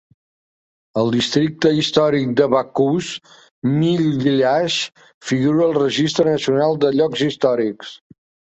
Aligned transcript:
El 1.01 1.09
districte 1.15 1.73
històric 1.81 2.31
de 2.39 2.47
Vaucluse 2.55 3.33
Mill 3.75 4.09
Village 4.25 5.29
figura 5.33 5.69
al 5.69 5.79
Registre 5.81 6.35
Nacional 6.35 6.81
de 6.87 6.95
Llocs 6.97 7.27
Històrics. 7.29 7.95